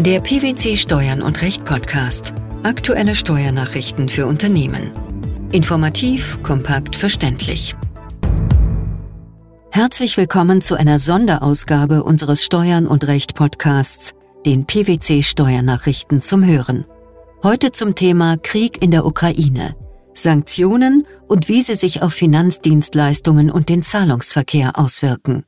Der 0.00 0.20
PwC 0.20 0.76
Steuern 0.76 1.22
und 1.22 1.40
Recht 1.40 1.64
Podcast. 1.64 2.34
Aktuelle 2.64 3.14
Steuernachrichten 3.14 4.08
für 4.08 4.26
Unternehmen. 4.26 4.90
Informativ, 5.52 6.36
kompakt, 6.42 6.96
verständlich. 6.96 7.76
Herzlich 9.70 10.16
willkommen 10.16 10.62
zu 10.62 10.74
einer 10.74 10.98
Sonderausgabe 10.98 12.02
unseres 12.02 12.44
Steuern 12.44 12.88
und 12.88 13.06
Recht 13.06 13.36
Podcasts, 13.36 14.14
den 14.44 14.66
PwC 14.66 15.22
Steuernachrichten 15.22 16.20
zum 16.20 16.44
Hören. 16.44 16.84
Heute 17.44 17.70
zum 17.70 17.94
Thema 17.94 18.36
Krieg 18.36 18.82
in 18.82 18.90
der 18.90 19.06
Ukraine, 19.06 19.76
Sanktionen 20.12 21.06
und 21.28 21.48
wie 21.48 21.62
sie 21.62 21.76
sich 21.76 22.02
auf 22.02 22.14
Finanzdienstleistungen 22.14 23.48
und 23.48 23.68
den 23.68 23.84
Zahlungsverkehr 23.84 24.72
auswirken. 24.76 25.44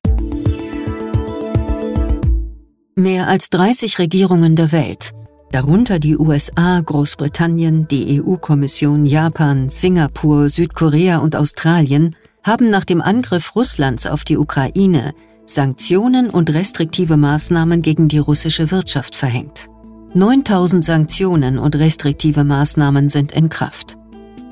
Mehr 2.99 3.29
als 3.29 3.51
30 3.51 3.99
Regierungen 3.99 4.57
der 4.57 4.73
Welt, 4.73 5.11
darunter 5.52 5.98
die 5.98 6.16
USA, 6.16 6.80
Großbritannien, 6.80 7.87
die 7.89 8.23
EU-Kommission, 8.23 9.05
Japan, 9.05 9.69
Singapur, 9.69 10.48
Südkorea 10.48 11.19
und 11.19 11.37
Australien, 11.37 12.17
haben 12.43 12.70
nach 12.70 12.87
dem 12.87 13.03
Angriff 13.03 13.55
Russlands 13.55 14.06
auf 14.06 14.25
die 14.25 14.39
Ukraine 14.39 15.12
Sanktionen 15.45 16.30
und 16.30 16.55
restriktive 16.55 17.19
Maßnahmen 17.19 17.83
gegen 17.83 18.09
die 18.09 18.17
russische 18.17 18.70
Wirtschaft 18.70 19.15
verhängt. 19.15 19.69
9000 20.15 20.83
Sanktionen 20.83 21.59
und 21.59 21.77
restriktive 21.77 22.45
Maßnahmen 22.45 23.11
sind 23.11 23.31
in 23.31 23.51
Kraft. 23.51 23.98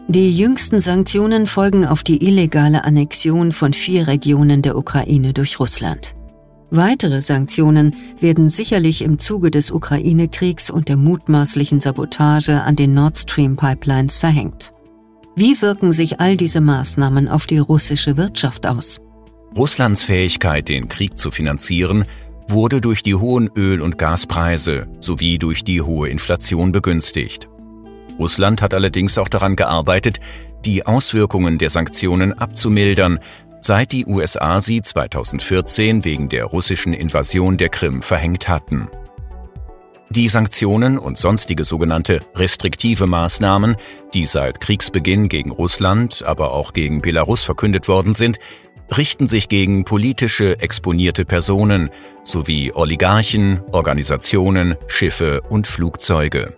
Die 0.06 0.36
jüngsten 0.36 0.82
Sanktionen 0.82 1.46
folgen 1.46 1.86
auf 1.86 2.02
die 2.02 2.22
illegale 2.22 2.84
Annexion 2.84 3.52
von 3.52 3.72
vier 3.72 4.06
Regionen 4.06 4.60
der 4.60 4.76
Ukraine 4.76 5.32
durch 5.32 5.58
Russland. 5.58 6.14
Weitere 6.70 7.22
Sanktionen 7.22 7.94
werden 8.20 8.48
sicherlich 8.48 9.02
im 9.02 9.18
Zuge 9.18 9.50
des 9.50 9.70
Ukraine-Kriegs 9.70 10.70
und 10.70 10.88
der 10.88 10.96
mutmaßlichen 10.96 11.80
Sabotage 11.80 12.62
an 12.62 12.74
den 12.74 12.94
Nord 12.94 13.18
Stream-Pipelines 13.18 14.18
verhängt. 14.18 14.72
Wie 15.36 15.60
wirken 15.60 15.92
sich 15.92 16.20
all 16.20 16.36
diese 16.36 16.60
Maßnahmen 16.60 17.28
auf 17.28 17.46
die 17.46 17.58
russische 17.58 18.16
Wirtschaft 18.16 18.66
aus? 18.66 19.00
Russlands 19.56 20.02
Fähigkeit, 20.02 20.68
den 20.68 20.88
Krieg 20.88 21.18
zu 21.18 21.30
finanzieren, 21.30 22.04
wurde 22.48 22.80
durch 22.80 23.02
die 23.02 23.14
hohen 23.14 23.50
Öl- 23.56 23.80
und 23.80 23.98
Gaspreise 23.98 24.86
sowie 25.00 25.38
durch 25.38 25.64
die 25.64 25.80
hohe 25.80 26.08
Inflation 26.08 26.72
begünstigt. 26.72 27.48
Russland 28.18 28.62
hat 28.62 28.74
allerdings 28.74 29.18
auch 29.18 29.28
daran 29.28 29.56
gearbeitet, 29.56 30.20
die 30.64 30.86
Auswirkungen 30.86 31.58
der 31.58 31.70
Sanktionen 31.70 32.32
abzumildern, 32.32 33.18
seit 33.64 33.92
die 33.92 34.04
USA 34.04 34.60
sie 34.60 34.82
2014 34.82 36.04
wegen 36.04 36.28
der 36.28 36.44
russischen 36.44 36.92
Invasion 36.92 37.56
der 37.56 37.70
Krim 37.70 38.02
verhängt 38.02 38.46
hatten. 38.46 38.88
Die 40.10 40.28
Sanktionen 40.28 40.98
und 40.98 41.16
sonstige 41.16 41.64
sogenannte 41.64 42.20
restriktive 42.34 43.06
Maßnahmen, 43.06 43.76
die 44.12 44.26
seit 44.26 44.60
Kriegsbeginn 44.60 45.28
gegen 45.28 45.50
Russland, 45.50 46.22
aber 46.24 46.52
auch 46.52 46.74
gegen 46.74 47.00
Belarus 47.00 47.42
verkündet 47.42 47.88
worden 47.88 48.12
sind, 48.12 48.38
richten 48.94 49.28
sich 49.28 49.48
gegen 49.48 49.86
politische 49.86 50.60
exponierte 50.60 51.24
Personen 51.24 51.88
sowie 52.22 52.70
Oligarchen, 52.74 53.62
Organisationen, 53.72 54.76
Schiffe 54.88 55.40
und 55.40 55.66
Flugzeuge. 55.66 56.54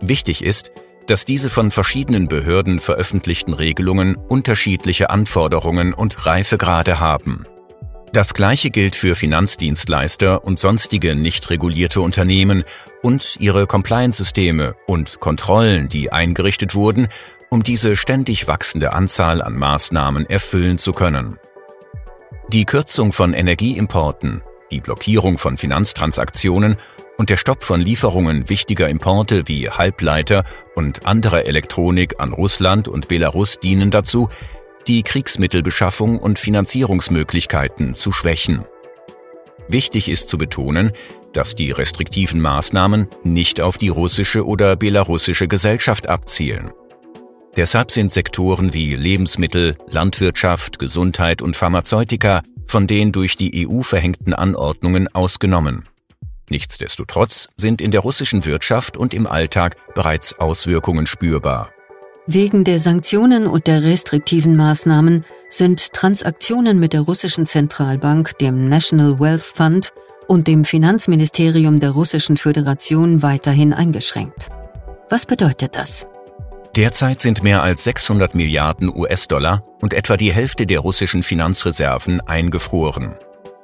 Wichtig 0.00 0.44
ist, 0.44 0.70
dass 1.06 1.24
diese 1.24 1.50
von 1.50 1.70
verschiedenen 1.70 2.28
Behörden 2.28 2.80
veröffentlichten 2.80 3.54
Regelungen 3.54 4.16
unterschiedliche 4.16 5.10
Anforderungen 5.10 5.94
und 5.94 6.26
Reifegrade 6.26 7.00
haben. 7.00 7.46
Das 8.12 8.34
gleiche 8.34 8.70
gilt 8.70 8.96
für 8.96 9.14
Finanzdienstleister 9.14 10.44
und 10.44 10.58
sonstige 10.58 11.14
nicht 11.14 11.50
regulierte 11.50 12.00
Unternehmen 12.00 12.64
und 13.02 13.36
ihre 13.40 13.66
Compliance-Systeme 13.66 14.74
und 14.86 15.20
Kontrollen, 15.20 15.88
die 15.88 16.12
eingerichtet 16.12 16.74
wurden, 16.74 17.08
um 17.50 17.62
diese 17.62 17.96
ständig 17.96 18.48
wachsende 18.48 18.92
Anzahl 18.92 19.42
an 19.42 19.54
Maßnahmen 19.56 20.26
erfüllen 20.28 20.78
zu 20.78 20.92
können. 20.92 21.38
Die 22.52 22.64
Kürzung 22.64 23.12
von 23.12 23.34
Energieimporten, 23.34 24.42
die 24.70 24.80
Blockierung 24.80 25.38
von 25.38 25.58
Finanztransaktionen 25.58 26.76
und 27.16 27.30
der 27.30 27.36
Stopp 27.36 27.64
von 27.64 27.80
Lieferungen 27.80 28.48
wichtiger 28.48 28.88
Importe 28.88 29.42
wie 29.46 29.70
Halbleiter 29.70 30.44
und 30.74 31.06
anderer 31.06 31.46
Elektronik 31.46 32.20
an 32.20 32.32
Russland 32.32 32.88
und 32.88 33.08
Belarus 33.08 33.58
dienen 33.58 33.90
dazu, 33.90 34.28
die 34.86 35.02
Kriegsmittelbeschaffung 35.02 36.18
und 36.18 36.38
Finanzierungsmöglichkeiten 36.38 37.94
zu 37.94 38.12
schwächen. 38.12 38.64
Wichtig 39.68 40.08
ist 40.08 40.28
zu 40.28 40.38
betonen, 40.38 40.92
dass 41.32 41.54
die 41.54 41.70
restriktiven 41.70 42.40
Maßnahmen 42.40 43.08
nicht 43.24 43.60
auf 43.60 43.78
die 43.78 43.88
russische 43.88 44.46
oder 44.46 44.76
belarussische 44.76 45.48
Gesellschaft 45.48 46.08
abzielen. 46.08 46.70
Deshalb 47.56 47.90
sind 47.90 48.12
Sektoren 48.12 48.74
wie 48.74 48.94
Lebensmittel, 48.94 49.76
Landwirtschaft, 49.88 50.78
Gesundheit 50.78 51.42
und 51.42 51.56
Pharmazeutika 51.56 52.42
von 52.66 52.86
den 52.86 53.12
durch 53.12 53.36
die 53.36 53.66
EU 53.66 53.80
verhängten 53.80 54.34
Anordnungen 54.34 55.08
ausgenommen. 55.14 55.84
Nichtsdestotrotz 56.48 57.48
sind 57.56 57.80
in 57.80 57.90
der 57.90 58.00
russischen 58.00 58.44
Wirtschaft 58.44 58.96
und 58.96 59.14
im 59.14 59.26
Alltag 59.26 59.76
bereits 59.94 60.38
Auswirkungen 60.38 61.06
spürbar. 61.06 61.70
Wegen 62.28 62.64
der 62.64 62.80
Sanktionen 62.80 63.46
und 63.46 63.68
der 63.68 63.84
restriktiven 63.84 64.56
Maßnahmen 64.56 65.24
sind 65.48 65.92
Transaktionen 65.92 66.80
mit 66.80 66.92
der 66.92 67.02
russischen 67.02 67.46
Zentralbank, 67.46 68.36
dem 68.38 68.68
National 68.68 69.20
Wealth 69.20 69.44
Fund 69.44 69.92
und 70.26 70.48
dem 70.48 70.64
Finanzministerium 70.64 71.78
der 71.78 71.90
Russischen 71.90 72.36
Föderation 72.36 73.22
weiterhin 73.22 73.72
eingeschränkt. 73.72 74.48
Was 75.08 75.24
bedeutet 75.24 75.76
das? 75.76 76.06
Derzeit 76.74 77.20
sind 77.20 77.42
mehr 77.44 77.62
als 77.62 77.84
600 77.84 78.34
Milliarden 78.34 78.94
US-Dollar 78.94 79.64
und 79.80 79.94
etwa 79.94 80.16
die 80.16 80.32
Hälfte 80.32 80.66
der 80.66 80.80
russischen 80.80 81.22
Finanzreserven 81.22 82.20
eingefroren. 82.20 83.14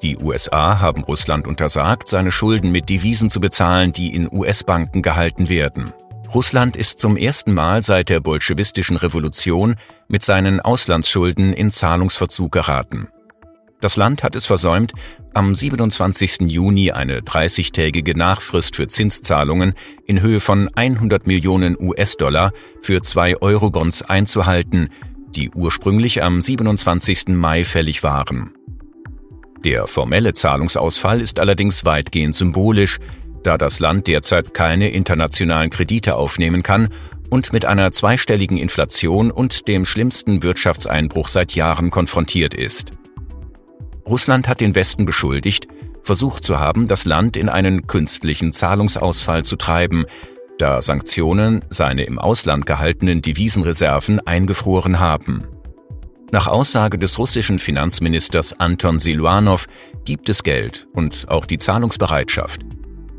Die 0.03 0.19
USA 0.19 0.81
haben 0.81 1.05
Russland 1.05 1.47
untersagt, 1.47 2.09
seine 2.09 2.33
Schulden 2.33 2.73
mit 2.73 2.89
Devisen 2.89 3.31
zu 3.31 3.41
bezahlen, 3.41 3.93
die 3.93 4.13
in 4.15 4.29
US-Banken 4.33 5.01
gehalten 5.01 5.49
werden. 5.49 5.93
Russland 6.35 6.77
ist 6.77 6.99
zum 6.99 7.17
ersten 7.17 7.55
Mal 7.55 7.85
seit 7.85 8.09
der 8.09 8.21
bolschewistischen 8.21 8.97
Revolution 8.97 9.77
mit 10.09 10.23
seinen 10.23 10.61
Auslandsschulden 10.61 11.53
in 11.53 11.71
Zahlungsverzug 11.71 12.51
geraten. 12.51 13.09
Das 13.81 13.97
Land 13.97 14.23
hat 14.23 14.35
es 14.35 14.47
versäumt, 14.47 14.93
am 15.35 15.55
27. 15.55 16.43
Juni 16.43 16.91
eine 16.91 17.21
30-tägige 17.21 18.17
Nachfrist 18.17 18.77
für 18.77 18.89
Zinszahlungen 18.89 19.75
in 20.07 20.21
Höhe 20.21 20.41
von 20.41 20.69
100 20.75 21.27
Millionen 21.27 21.77
US-Dollar 21.79 22.53
für 22.81 23.03
zwei 23.03 23.41
Eurobonds 23.41 24.03
einzuhalten, 24.03 24.91
die 25.35 25.51
ursprünglich 25.51 26.23
am 26.23 26.41
27. 26.41 27.29
Mai 27.29 27.65
fällig 27.65 28.03
waren. 28.03 28.53
Der 29.65 29.87
formelle 29.87 30.33
Zahlungsausfall 30.33 31.21
ist 31.21 31.39
allerdings 31.39 31.85
weitgehend 31.85 32.35
symbolisch, 32.35 32.99
da 33.45 33.59
das 33.59 33.79
Land 33.81 34.07
derzeit 34.07 34.55
keine 34.55 34.89
internationalen 34.91 35.71
Kredite 35.71 36.17
aufnehmen 36.17 36.63
kann 36.63 36.89
und 37.31 37.53
mit 37.53 37.65
einer 37.65 37.93
zweistelligen 37.93 38.59
Inflation 38.59 39.31
und 39.31 39.69
dem 39.69 39.85
schlimmsten 39.85 40.43
Wirtschaftseinbruch 40.43 41.29
seit 41.29 41.55
Jahren 41.55 41.91
konfrontiert 41.91 42.55
ist. 42.55 42.93
Russland 44.07 44.49
hat 44.49 44.61
den 44.61 44.75
Westen 44.75 45.07
beschuldigt, 45.07 45.69
versucht 46.03 46.43
zu 46.43 46.59
haben, 46.59 46.89
das 46.89 47.05
Land 47.05 47.37
in 47.37 47.49
einen 47.49 47.87
künstlichen 47.87 48.53
Zahlungsausfall 48.53 49.45
zu 49.45 49.57
treiben, 49.57 50.07
da 50.59 50.83
Sanktionen 50.83 51.65
seine 51.71 52.05
im 52.05 52.19
Ausland 52.19 52.67
gehaltenen 52.67 53.23
Devisenreserven 53.23 54.21
eingefroren 54.27 55.01
haben. 55.01 55.45
Nach 56.33 56.47
Aussage 56.47 56.99
des 56.99 57.19
russischen 57.19 57.59
Finanzministers 57.59 58.59
Anton 58.59 58.99
Siluanov 58.99 59.67
gibt 60.07 60.31
es 60.31 60.43
Geld 60.43 60.89
und 60.95 61.27
auch 61.29 61.45
die 61.45 61.59
Zahlungsbereitschaft. 61.59 62.63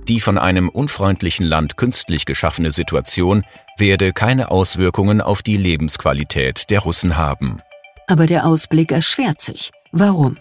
Die 0.07 0.19
von 0.19 0.39
einem 0.39 0.67
unfreundlichen 0.67 1.45
Land 1.45 1.77
künstlich 1.77 2.25
geschaffene 2.25 2.71
Situation 2.71 3.43
werde 3.77 4.13
keine 4.13 4.49
Auswirkungen 4.49 5.21
auf 5.21 5.43
die 5.43 5.57
Lebensqualität 5.57 6.71
der 6.71 6.79
Russen 6.79 7.15
haben. 7.15 7.57
Aber 8.07 8.25
der 8.25 8.47
Ausblick 8.47 8.91
erschwert 8.91 9.41
sich. 9.41 9.69
Warum? 9.91 10.37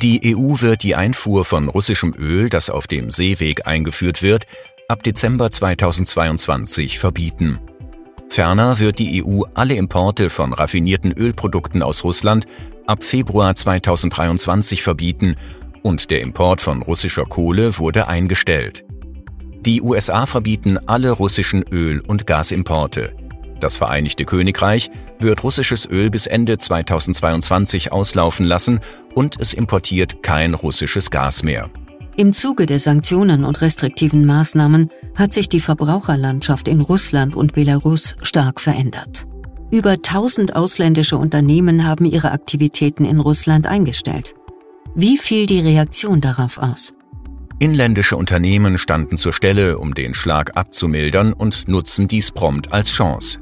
Die 0.00 0.34
EU 0.34 0.62
wird 0.62 0.82
die 0.82 0.94
Einfuhr 0.94 1.44
von 1.44 1.68
russischem 1.68 2.14
Öl, 2.16 2.48
das 2.48 2.70
auf 2.70 2.86
dem 2.86 3.10
Seeweg 3.10 3.66
eingeführt 3.66 4.22
wird, 4.22 4.46
ab 4.88 5.02
Dezember 5.02 5.50
2022 5.50 6.98
verbieten. 6.98 7.60
Ferner 8.30 8.78
wird 8.78 9.00
die 9.00 9.24
EU 9.24 9.42
alle 9.54 9.74
Importe 9.74 10.30
von 10.30 10.52
raffinierten 10.52 11.12
Ölprodukten 11.12 11.82
aus 11.82 12.04
Russland 12.04 12.46
ab 12.86 13.02
Februar 13.02 13.56
2023 13.56 14.84
verbieten 14.84 15.34
und 15.82 16.10
der 16.10 16.20
Import 16.20 16.60
von 16.60 16.80
russischer 16.80 17.24
Kohle 17.24 17.76
wurde 17.78 18.06
eingestellt. 18.06 18.84
Die 19.66 19.82
USA 19.82 20.26
verbieten 20.26 20.78
alle 20.86 21.10
russischen 21.10 21.64
Öl- 21.72 22.02
und 22.06 22.28
Gasimporte. 22.28 23.12
Das 23.58 23.76
Vereinigte 23.76 24.24
Königreich 24.24 24.92
wird 25.18 25.42
russisches 25.42 25.90
Öl 25.90 26.08
bis 26.08 26.28
Ende 26.28 26.56
2022 26.56 27.90
auslaufen 27.90 28.46
lassen 28.46 28.78
und 29.12 29.40
es 29.40 29.52
importiert 29.52 30.22
kein 30.22 30.54
russisches 30.54 31.10
Gas 31.10 31.42
mehr. 31.42 31.68
Im 32.16 32.32
Zuge 32.32 32.66
der 32.66 32.78
Sanktionen 32.78 33.44
und 33.44 33.60
restriktiven 33.60 34.26
Maßnahmen 34.26 34.90
hat 35.14 35.32
sich 35.32 35.48
die 35.48 35.60
Verbraucherlandschaft 35.60 36.68
in 36.68 36.80
Russland 36.80 37.34
und 37.34 37.54
Belarus 37.54 38.16
stark 38.22 38.60
verändert. 38.60 39.26
Über 39.70 39.92
1000 39.92 40.56
ausländische 40.56 41.16
Unternehmen 41.16 41.86
haben 41.86 42.04
ihre 42.04 42.32
Aktivitäten 42.32 43.04
in 43.04 43.20
Russland 43.20 43.66
eingestellt. 43.66 44.34
Wie 44.94 45.16
fiel 45.16 45.46
die 45.46 45.60
Reaktion 45.60 46.20
darauf 46.20 46.58
aus? 46.58 46.92
Inländische 47.60 48.16
Unternehmen 48.16 48.78
standen 48.78 49.16
zur 49.16 49.32
Stelle, 49.32 49.78
um 49.78 49.94
den 49.94 50.14
Schlag 50.14 50.56
abzumildern 50.56 51.32
und 51.32 51.68
nutzen 51.68 52.08
dies 52.08 52.32
prompt 52.32 52.72
als 52.72 52.90
Chance. 52.90 53.38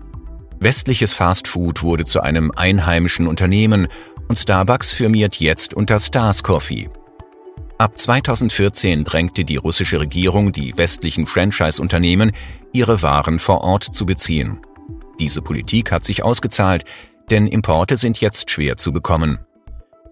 Westliches 0.61 1.13
Fastfood 1.13 1.83
wurde 1.83 2.05
zu 2.05 2.21
einem 2.21 2.51
einheimischen 2.55 3.29
Unternehmen 3.29 3.87
und 4.29 4.39
Starbucks 4.39 4.91
firmiert 4.91 5.37
jetzt 5.37 5.73
unter 5.73 5.99
Stars 6.01 6.43
Coffee. 6.43 6.91
Ab 7.79 7.97
2014 7.97 9.05
drängte 9.05 9.45
die 9.45 9.57
russische 9.57 10.01
Regierung 10.01 10.51
die 10.51 10.77
westlichen 10.77 11.27
Franchise-Unternehmen, 11.27 12.33
ihre 12.73 13.03
Waren 13.03 13.39
vor 13.39 13.61
Ort 13.61 13.85
zu 13.85 14.05
beziehen. 14.05 14.59
Diese 15.21 15.43
Politik 15.43 15.93
hat 15.93 16.05
sich 16.05 16.25
ausgezahlt, 16.25 16.85
denn 17.31 17.47
Importe 17.47 17.97
sind 17.97 18.21
jetzt 18.21 18.51
schwer 18.51 18.77
zu 18.77 18.93
bekommen. 18.93 19.39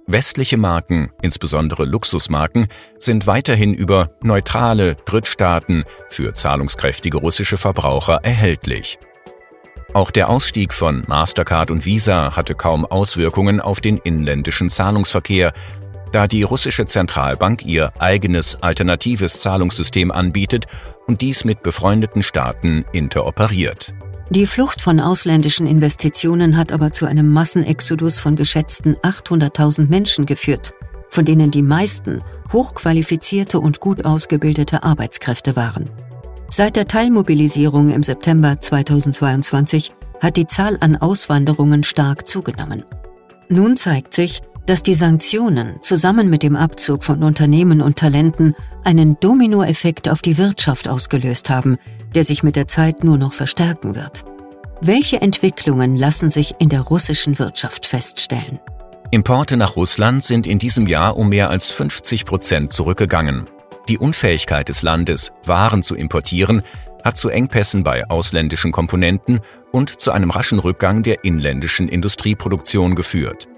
Westliche 0.07 0.57
Marken, 0.57 1.11
insbesondere 1.23 1.85
Luxusmarken, 1.85 2.69
sind 3.01 3.27
weiterhin 3.27 3.75
über 3.75 4.11
neutrale 4.23 4.95
Drittstaaten 5.05 5.83
für 6.09 6.35
zahlungskräftige 6.35 7.19
russische 7.19 7.57
Verbraucher 7.57 8.21
erhältlich. 8.23 8.97
Auch 9.93 10.13
der 10.13 10.29
Ausstieg 10.29 10.73
von 10.73 11.03
Mastercard 11.09 11.71
und 11.73 11.85
Visa 11.85 12.37
hatte 12.37 12.55
kaum 12.55 12.85
Auswirkungen 12.85 13.61
auf 13.61 13.81
den 13.81 13.97
inländischen 13.97 14.69
Zahlungsverkehr, 14.69 15.53
da 16.13 16.27
die 16.27 16.43
russische 16.43 16.87
Zentralbank 16.87 17.65
ihr 17.65 17.93
eigenes 17.99 18.63
alternatives 18.63 19.41
Zahlungssystem 19.41 20.11
anbietet 20.11 20.67
und 21.07 21.21
dies 21.21 21.45
mit 21.45 21.63
befreundeten 21.63 22.23
Staaten 22.23 22.85
interoperiert. 22.93 23.95
Die 24.31 24.47
Flucht 24.47 24.81
von 24.81 24.99
ausländischen 24.99 25.67
Investitionen 25.67 26.57
hat 26.57 26.73
aber 26.73 26.91
zu 26.91 27.07
einem 27.07 27.31
Massenexodus 27.31 28.19
von 28.19 28.35
geschätzten 28.35 28.97
800.000 28.97 29.89
Menschen 29.89 30.27
geführt, 30.27 30.75
von 31.11 31.25
denen 31.25 31.53
die 31.53 31.63
meisten 31.63 32.23
hochqualifizierte 32.53 33.61
und 33.61 33.81
gut 33.81 34.05
ausgebildete 34.05 34.83
Arbeitskräfte 34.83 35.55
waren. 35.55 35.89
Seit 36.51 36.77
der 36.77 36.89
Teilmobilisierung 36.89 37.91
im 37.91 38.03
September 38.03 38.59
2022 38.59 39.95
hat 40.21 40.37
die 40.37 40.47
Zahl 40.47 40.77
an 40.81 40.97
Auswanderungen 40.97 41.83
stark 41.83 42.27
zugenommen. 42.27 42.85
Nun 43.49 43.77
zeigt 43.77 44.15
sich, 44.15 44.43
dass 44.67 44.83
die 44.83 44.95
Sanktionen 44.95 45.81
zusammen 45.81 46.29
mit 46.29 46.43
dem 46.43 46.57
Abzug 46.57 47.05
von 47.05 47.23
Unternehmen 47.23 47.81
und 47.81 47.97
Talenten 47.97 48.55
einen 48.85 49.19
Dominoeffekt 49.21 50.09
auf 50.09 50.23
die 50.23 50.39
Wirtschaft 50.39 50.89
ausgelöst 50.89 51.51
haben, 51.51 51.79
der 52.15 52.25
sich 52.25 52.43
mit 52.43 52.57
der 52.57 52.67
Zeit 52.67 53.05
nur 53.05 53.17
noch 53.17 53.33
verstärken 53.33 53.95
wird. 53.95 54.25
Welche 54.81 55.23
Entwicklungen 55.23 55.97
lassen 55.97 56.31
sich 56.31 56.57
in 56.59 56.69
der 56.69 56.83
russischen 56.83 57.39
Wirtschaft 57.39 57.87
feststellen? 57.87 58.61
Importe 59.11 59.57
nach 59.57 59.77
Russland 59.77 60.25
sind 60.25 60.47
in 60.47 60.59
diesem 60.59 60.87
Jahr 60.87 61.17
um 61.17 61.29
mehr 61.29 61.49
als 61.49 61.71
50 61.71 62.25
Prozent 62.25 62.73
zurückgegangen. 62.73 63.45
Die 63.89 63.99
Unfähigkeit 63.99 64.69
des 64.69 64.83
Landes, 64.83 65.33
Waren 65.45 65.85
zu 65.85 65.95
importieren, 65.95 66.63
hat 67.05 67.17
zu 67.17 67.29
Engpässen 67.29 67.85
bei 67.85 68.11
ausländischen 68.11 68.73
Komponenten 68.73 69.41
und 69.71 70.01
zu 70.01 70.11
einem 70.11 70.31
raschen 70.31 70.59
Rückgang 70.59 71.05
der 71.05 71.25
inländischen 71.25 71.89
Industrieproduktion 71.89 72.97
geführt. 72.97 73.49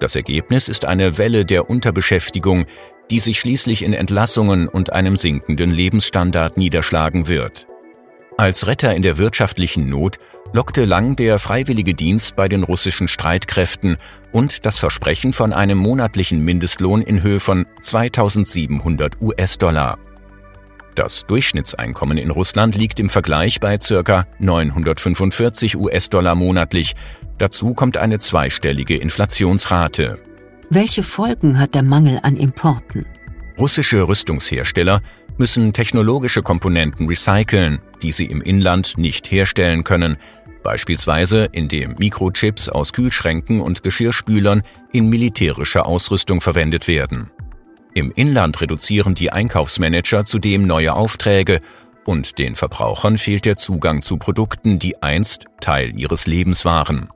Das 0.00 0.14
Ergebnis 0.14 0.68
ist 0.68 0.84
eine 0.84 1.18
Welle 1.18 1.44
der 1.44 1.68
Unterbeschäftigung, 1.68 2.66
die 3.10 3.20
sich 3.20 3.40
schließlich 3.40 3.82
in 3.82 3.94
Entlassungen 3.94 4.68
und 4.68 4.92
einem 4.92 5.16
sinkenden 5.16 5.70
Lebensstandard 5.70 6.56
niederschlagen 6.56 7.26
wird. 7.28 7.66
Als 8.36 8.68
Retter 8.68 8.94
in 8.94 9.02
der 9.02 9.18
wirtschaftlichen 9.18 9.88
Not 9.88 10.18
lockte 10.52 10.84
lang 10.84 11.16
der 11.16 11.38
freiwillige 11.38 11.94
Dienst 11.94 12.36
bei 12.36 12.48
den 12.48 12.62
russischen 12.62 13.08
Streitkräften 13.08 13.96
und 14.32 14.64
das 14.64 14.78
Versprechen 14.78 15.32
von 15.32 15.52
einem 15.52 15.78
monatlichen 15.78 16.44
Mindestlohn 16.44 17.02
in 17.02 17.22
Höhe 17.22 17.40
von 17.40 17.66
2700 17.82 19.20
US-Dollar. 19.20 19.98
Das 20.98 21.24
Durchschnittseinkommen 21.26 22.18
in 22.18 22.32
Russland 22.32 22.74
liegt 22.74 22.98
im 22.98 23.08
Vergleich 23.08 23.60
bei 23.60 23.78
ca. 23.78 24.26
945 24.40 25.76
US-Dollar 25.76 26.34
monatlich 26.34 26.96
Dazu 27.38 27.72
kommt 27.72 27.96
eine 27.96 28.18
zweistellige 28.18 28.96
Inflationsrate. 28.96 30.16
Welche 30.70 31.04
Folgen 31.04 31.60
hat 31.60 31.76
der 31.76 31.84
Mangel 31.84 32.18
an 32.24 32.36
Importen? 32.36 33.06
Russische 33.56 34.08
Rüstungshersteller 34.08 35.00
müssen 35.36 35.72
technologische 35.72 36.42
Komponenten 36.42 37.06
recyceln, 37.06 37.78
die 38.02 38.10
sie 38.10 38.26
im 38.26 38.42
Inland 38.42 38.98
nicht 38.98 39.30
herstellen 39.30 39.84
können, 39.84 40.16
beispielsweise 40.64 41.48
indem 41.52 41.94
Mikrochips 41.96 42.68
aus 42.68 42.92
Kühlschränken 42.92 43.60
und 43.60 43.84
Geschirrspülern 43.84 44.62
in 44.92 45.08
militärischer 45.08 45.86
Ausrüstung 45.86 46.40
verwendet 46.40 46.88
werden. 46.88 47.30
Im 47.98 48.12
Inland 48.14 48.60
reduzieren 48.60 49.16
die 49.16 49.32
Einkaufsmanager 49.32 50.24
zudem 50.24 50.68
neue 50.68 50.94
Aufträge 50.94 51.60
und 52.06 52.38
den 52.38 52.54
Verbrauchern 52.54 53.18
fehlt 53.18 53.44
der 53.44 53.56
Zugang 53.56 54.02
zu 54.02 54.18
Produkten, 54.18 54.78
die 54.78 55.02
einst 55.02 55.46
Teil 55.60 55.98
ihres 55.98 56.28
Lebens 56.28 56.64
waren. 56.64 57.08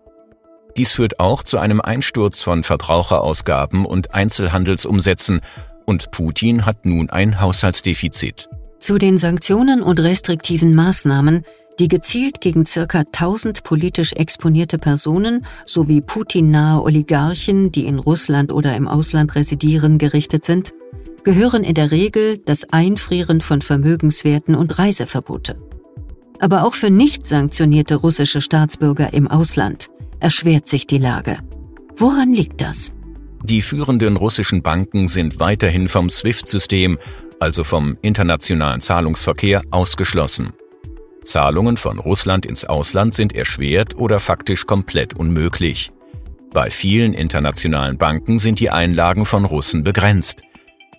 Dies 0.77 0.91
führt 0.91 1.21
auch 1.21 1.45
zu 1.45 1.59
einem 1.59 1.81
Einsturz 1.81 2.43
von 2.43 2.65
Verbraucherausgaben 2.65 3.87
und 3.87 4.13
Einzelhandelsumsätzen 4.13 5.41
und 5.87 6.11
Putin 6.11 6.67
hat 6.67 6.85
nun 6.85 7.11
ein 7.11 7.41
Haushaltsdefizit. 7.41 8.49
Zu 8.81 8.99
den 8.99 9.19
Sanktionen 9.19 9.83
und 9.83 10.01
restriktiven 10.01 10.75
Maßnahmen, 10.75 11.45
die 11.83 11.89
gezielt 11.89 12.41
gegen 12.41 12.65
circa 12.65 13.01
1000 13.01 13.65
politisch 13.65 14.13
exponierte 14.13 14.79
Personen 14.79 15.45
sowie 15.67 16.01
Putin-nahe 16.01 16.81
Oligarchen, 16.81 17.73
die 17.73 17.87
in 17.87 17.99
Russland 17.99 18.53
oder 18.53 18.77
im 18.77 18.87
Ausland 18.87 19.35
residieren, 19.35 19.99
gerichtet 19.99 20.45
sind, 20.45 20.75
gehören 21.25 21.65
in 21.65 21.75
der 21.75 21.91
Regel 21.91 22.39
das 22.39 22.73
Einfrieren 22.73 23.41
von 23.41 23.63
Vermögenswerten 23.63 24.55
und 24.55 24.79
Reiseverbote. 24.79 25.61
Aber 26.39 26.65
auch 26.65 26.75
für 26.75 26.91
nicht 26.91 27.27
sanktionierte 27.27 27.97
russische 27.97 28.41
Staatsbürger 28.41 29.13
im 29.13 29.27
Ausland 29.27 29.89
erschwert 30.21 30.69
sich 30.69 30.87
die 30.87 30.99
Lage. 30.99 31.39
Woran 31.97 32.33
liegt 32.33 32.61
das? 32.61 32.93
Die 33.43 33.61
führenden 33.61 34.17
russischen 34.17 34.63
Banken 34.63 35.09
sind 35.09 35.41
weiterhin 35.41 35.89
vom 35.89 36.11
SWIFT-System, 36.11 37.01
also 37.41 37.65
vom 37.65 37.99
internationalen 38.03 38.81
Zahlungsverkehr, 38.81 39.63
ausgeschlossen. 39.73 40.53
Zahlungen 41.25 41.77
von 41.77 41.99
Russland 41.99 42.47
ins 42.47 42.65
Ausland 42.65 43.15
sind 43.15 43.35
erschwert 43.35 43.97
oder 43.97 44.21
faktisch 44.21 44.67
komplett 44.67 45.15
unmöglich. 45.15 45.93
Bei 46.53 46.71
vielen 46.71 47.15
internationalen 47.15 47.97
Banken 47.97 48.39
sind 48.39 48.61
die 48.61 48.71
Einlagen 48.71 49.25
von 49.25 49.45
Russen 49.45 49.85
begrenzt. 49.85 50.43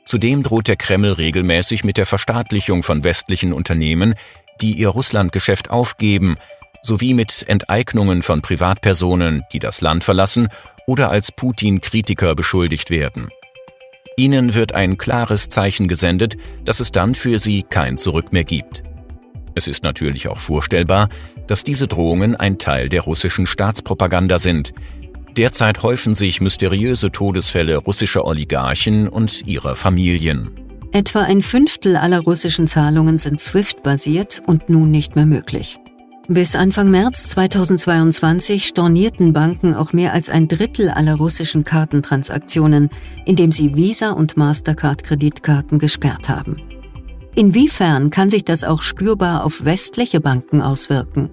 Zudem 0.06 0.44
droht 0.44 0.68
der 0.68 0.75
Kreml 0.75 1.13
regelmäßig 1.13 1.84
mit 1.84 1.98
der 1.98 2.06
Verstaatlichung 2.06 2.84
von 2.84 3.03
westlichen 3.03 3.53
Unternehmen, 3.53 4.15
die 4.62 4.74
ihr 4.74 4.89
Russlandgeschäft 4.89 5.70
aufgeben, 5.70 6.38
sowie 6.82 7.13
mit 7.13 7.46
Enteignungen 7.48 8.24
von 8.24 8.42
Privatpersonen, 8.42 9.44
die 9.53 9.60
das 9.60 9.82
Land 9.82 10.03
verlassen 10.03 10.50
oder 10.88 11.10
als 11.10 11.32
Putin-Kritiker 11.32 12.36
beschuldigt 12.36 12.89
werden. 12.89 13.30
Ihnen 14.18 14.53
wird 14.53 14.74
ein 14.74 14.98
klares 14.98 15.50
Zeichen 15.50 15.88
gesendet, 15.88 16.36
dass 16.65 16.80
es 16.80 16.92
dann 16.92 17.15
für 17.15 17.39
sie 17.39 17.63
kein 17.63 17.98
Zurück 17.98 18.34
mehr 18.34 18.44
gibt. 18.44 18.84
Es 19.55 19.67
ist 19.67 19.83
natürlich 19.83 20.27
auch 20.27 20.39
vorstellbar, 20.39 21.10
dass 21.48 21.63
diese 21.63 21.88
Drohungen 21.88 22.36
ein 22.36 22.57
Teil 22.57 22.89
der 22.89 23.01
russischen 23.01 23.45
Staatspropaganda 23.45 24.39
sind. 24.39 24.74
Derzeit 25.38 25.81
häufen 25.83 26.13
sich 26.13 26.41
mysteriöse 26.41 27.12
Todesfälle 27.12 27.77
russischer 27.77 28.25
Oligarchen 28.25 29.07
und 29.07 29.48
ihrer 29.48 29.75
Familien. 29.75 30.51
Etwa 30.91 31.22
ein 31.22 31.41
Fünftel 31.41 31.98
aller 31.98 32.19
russischen 32.19 32.67
Zahlungen 32.67 33.17
sind 33.17 33.41
SWIFT-basiert 33.41 34.43
und 34.45 34.69
nun 34.69 34.91
nicht 34.91 35.15
mehr 35.15 35.25
möglich. 35.25 35.79
Bis 36.27 36.55
Anfang 36.55 36.89
März 36.89 37.27
2022 37.29 38.65
stornierten 38.65 39.33
Banken 39.33 39.74
auch 39.74 39.91
mehr 39.91 40.13
als 40.13 40.29
ein 40.29 40.48
Drittel 40.48 40.89
aller 40.89 41.15
russischen 41.15 41.65
Kartentransaktionen, 41.65 42.89
indem 43.25 43.51
sie 43.51 43.75
Visa- 43.75 44.12
und 44.12 44.38
Mastercard-Kreditkarten 44.38 45.79
gesperrt 45.79 46.29
haben. 46.29 46.62
Inwiefern 47.36 48.12
kann 48.12 48.30
sich 48.30 48.46
das 48.46 48.63
auch 48.63 48.84
spürbar 48.84 49.44
auf 49.44 49.66
westliche 49.66 50.22
Banken 50.22 50.62
auswirken? 50.62 51.32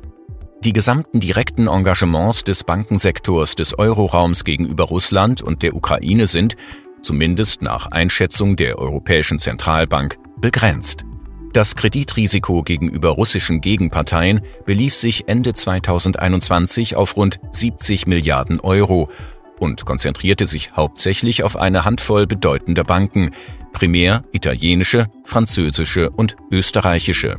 Die 0.65 0.73
gesamten 0.73 1.21
direkten 1.21 1.69
Engagements 1.69 2.45
des 2.45 2.65
Bankensektors 2.65 3.55
des 3.55 3.79
Euroraums 3.79 4.45
gegenüber 4.45 4.85
Russland 4.85 5.43
und 5.43 5.63
der 5.63 5.75
Ukraine 5.75 6.27
sind, 6.27 6.57
zumindest 7.03 7.63
nach 7.63 7.87
Einschätzung 7.91 8.57
der 8.57 8.79
Europäischen 8.79 9.39
Zentralbank, 9.39 10.19
begrenzt. 10.41 11.05
Das 11.53 11.75
Kreditrisiko 11.75 12.63
gegenüber 12.63 13.11
russischen 13.11 13.61
Gegenparteien 13.61 14.41
belief 14.65 14.95
sich 14.95 15.29
Ende 15.29 15.53
2021 15.53 16.95
auf 16.97 17.17
rund 17.17 17.41
70 17.51 18.07
Milliarden 18.07 18.61
Euro 18.61 19.11
und 19.59 19.85
konzentrierte 19.85 20.47
sich 20.47 20.73
hauptsächlich 20.73 21.43
auf 21.43 21.57
eine 21.57 21.85
Handvoll 21.85 22.27
bedeutender 22.27 22.85
Banken, 22.85 23.33
primär 23.73 24.23
italienische, 24.33 25.07
französische 25.25 26.11
und 26.11 26.37
österreichische. 26.51 27.37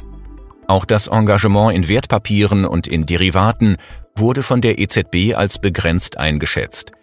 Auch 0.68 0.86
das 0.86 1.08
Engagement 1.08 1.76
in 1.76 1.88
Wertpapieren 1.88 2.66
und 2.66 2.88
in 2.88 3.06
Derivaten 3.06 3.78
wurde 4.16 4.44
von 4.44 4.62
der 4.62 4.80
EZB 4.80 5.36
als 5.36 5.60
begrenzt 5.60 6.18
eingeschätzt. 6.18 6.94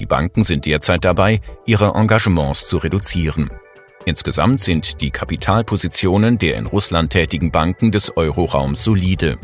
Die 0.00 0.06
Banken 0.06 0.44
sind 0.44 0.64
derzeit 0.64 1.04
dabei, 1.04 1.40
ihre 1.66 1.94
Engagements 1.94 2.66
zu 2.66 2.78
reduzieren. 2.78 3.50
Insgesamt 4.04 4.60
sind 4.60 5.00
die 5.00 5.10
Kapitalpositionen 5.10 6.38
der 6.38 6.56
in 6.56 6.66
Russland 6.66 7.12
tätigen 7.12 7.52
Banken 7.52 7.92
des 7.92 8.16
Euroraums 8.16 8.82
solide. 8.82 9.36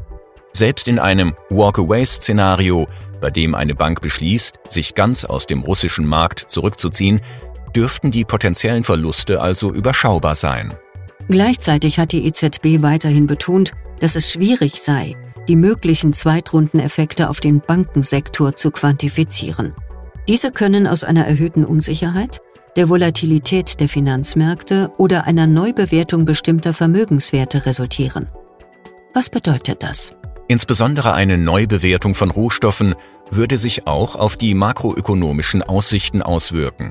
Selbst 0.52 0.88
in 0.88 0.99
einem 0.99 1.35
Walk-away-Szenario, 1.50 2.88
bei 3.20 3.30
dem 3.30 3.54
eine 3.54 3.75
Bank 3.75 4.00
beschließt, 4.00 4.58
sich 4.68 4.94
ganz 4.94 5.25
aus 5.25 5.47
dem 5.47 5.61
russischen 5.61 6.06
Markt 6.06 6.40
zurückzuziehen, 6.50 7.20
dürften 7.75 8.11
die 8.11 8.25
potenziellen 8.25 8.85
Verluste 8.85 9.41
also 9.41 9.73
überschaubar 9.73 10.35
sein. 10.35 10.75
Gleichzeitig 11.29 11.99
hat 11.99 12.13
die 12.13 12.27
EZB 12.27 12.83
weiterhin 12.83 13.27
betont, 13.27 13.73
dass 14.01 14.17
es 14.17 14.33
schwierig 14.33 14.81
sei, 14.81 15.17
die 15.49 15.57
möglichen 15.57 16.13
Zweitrundeneffekte 16.13 17.29
auf 17.29 17.41
den 17.41 17.61
Bankensektor 17.61 18.57
zu 18.57 18.71
quantifizieren. 18.71 19.75
Diese 20.29 20.53
können 20.53 20.87
aus 20.87 21.05
einer 21.05 21.27
erhöhten 21.27 21.65
Unsicherheit, 21.65 22.41
der 22.77 22.89
Volatilität 22.89 23.81
der 23.81 23.89
Finanzmärkte 23.89 24.93
oder 24.99 25.27
einer 25.27 25.47
Neubewertung 25.47 26.25
bestimmter 26.25 26.75
Vermögenswerte 26.75 27.67
resultieren. 27.67 28.29
Was 29.15 29.31
bedeutet 29.31 29.83
das? 29.83 30.13
Insbesondere 30.49 31.13
eine 31.13 31.37
Neubewertung 31.37 32.15
von 32.15 32.31
Rohstoffen 32.31 32.95
würde 33.31 33.59
sich 33.59 33.87
auch 33.87 34.17
auf 34.17 34.37
die 34.37 34.55
makroökonomischen 34.55 35.63
Aussichten 35.63 36.23
auswirken. 36.23 36.91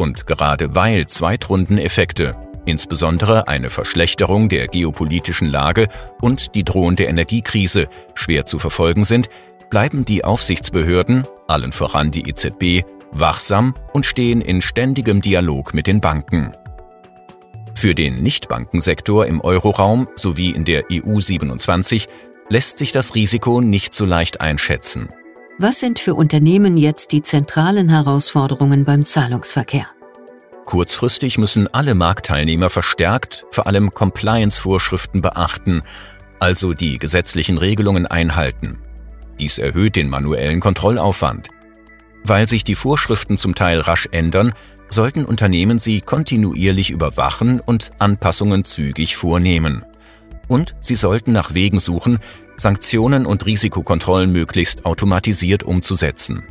Und 0.00 0.26
gerade 0.26 0.74
weil 0.74 1.06
Zweitrundeneffekte, 1.06 2.34
insbesondere 2.64 3.48
eine 3.48 3.68
Verschlechterung 3.68 4.48
der 4.48 4.66
geopolitischen 4.66 5.46
Lage 5.46 5.88
und 6.22 6.54
die 6.54 6.64
drohende 6.64 7.04
Energiekrise 7.04 7.86
schwer 8.14 8.46
zu 8.46 8.58
verfolgen 8.58 9.04
sind, 9.04 9.28
bleiben 9.68 10.06
die 10.06 10.24
Aufsichtsbehörden, 10.24 11.26
allen 11.48 11.70
voran 11.70 12.10
die 12.10 12.30
EZB, 12.30 12.86
wachsam 13.12 13.74
und 13.92 14.06
stehen 14.06 14.40
in 14.40 14.62
ständigem 14.62 15.20
Dialog 15.20 15.74
mit 15.74 15.86
den 15.86 16.00
Banken. 16.00 16.54
Für 17.74 17.94
den 17.94 18.22
Nichtbankensektor 18.22 19.26
im 19.26 19.42
Euroraum 19.42 20.08
sowie 20.16 20.52
in 20.52 20.64
der 20.64 20.84
EU 20.90 21.20
27 21.20 22.08
lässt 22.48 22.78
sich 22.78 22.92
das 22.92 23.14
Risiko 23.14 23.60
nicht 23.60 23.92
so 23.92 24.06
leicht 24.06 24.40
einschätzen. 24.40 25.10
Was 25.62 25.78
sind 25.78 25.98
für 25.98 26.14
Unternehmen 26.14 26.78
jetzt 26.78 27.12
die 27.12 27.20
zentralen 27.20 27.90
Herausforderungen 27.90 28.86
beim 28.86 29.04
Zahlungsverkehr? 29.04 29.84
Kurzfristig 30.64 31.36
müssen 31.36 31.68
alle 31.74 31.94
Marktteilnehmer 31.94 32.70
verstärkt 32.70 33.44
vor 33.50 33.66
allem 33.66 33.92
Compliance-Vorschriften 33.92 35.20
beachten, 35.20 35.82
also 36.38 36.72
die 36.72 36.98
gesetzlichen 36.98 37.58
Regelungen 37.58 38.06
einhalten. 38.06 38.78
Dies 39.38 39.58
erhöht 39.58 39.96
den 39.96 40.08
manuellen 40.08 40.60
Kontrollaufwand. 40.60 41.50
Weil 42.24 42.48
sich 42.48 42.64
die 42.64 42.74
Vorschriften 42.74 43.36
zum 43.36 43.54
Teil 43.54 43.80
rasch 43.80 44.08
ändern, 44.12 44.54
sollten 44.88 45.26
Unternehmen 45.26 45.78
sie 45.78 46.00
kontinuierlich 46.00 46.88
überwachen 46.88 47.60
und 47.60 47.92
Anpassungen 47.98 48.64
zügig 48.64 49.14
vornehmen. 49.14 49.84
Und 50.48 50.74
sie 50.80 50.94
sollten 50.94 51.32
nach 51.32 51.52
Wegen 51.52 51.80
suchen, 51.80 52.18
Sanktionen 52.60 53.26
und 53.26 53.46
Risikokontrollen 53.46 54.32
möglichst 54.32 54.84
automatisiert 54.84 55.62
umzusetzen. 55.62 56.42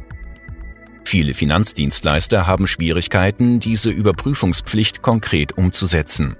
Viele 1.05 1.33
Finanzdienstleister 1.33 2.45
haben 2.45 2.67
Schwierigkeiten, 2.67 3.59
diese 3.59 3.89
Überprüfungspflicht 3.89 5.01
konkret 5.01 5.57
umzusetzen. 5.57 6.35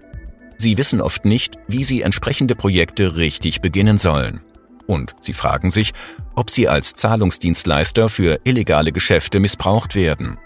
Sie 0.58 0.78
wissen 0.78 1.02
oft 1.02 1.26
nicht, 1.26 1.58
wie 1.68 1.84
sie 1.84 2.02
entsprechende 2.02 2.56
Projekte 2.56 3.16
richtig 3.16 3.62
beginnen 3.62 3.98
sollen. 3.98 4.42
Und 4.88 5.16
sie 5.22 5.34
fragen 5.34 5.72
sich, 5.72 5.94
ob 6.36 6.50
sie 6.50 6.68
als 6.68 6.94
Zahlungsdienstleister 6.94 8.10
für 8.10 8.40
illegale 8.44 8.92
Geschäfte 8.92 9.40
missbraucht 9.40 9.96
werden. 9.96 10.38